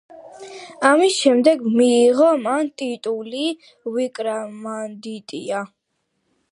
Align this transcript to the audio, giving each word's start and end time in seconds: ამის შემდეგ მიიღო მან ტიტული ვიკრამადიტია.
ამის 0.91 1.17
შემდეგ 1.25 1.61
მიიღო 1.75 2.31
მან 2.47 2.73
ტიტული 2.83 3.45
ვიკრამადიტია. 3.99 5.63